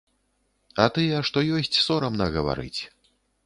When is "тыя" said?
0.95-1.21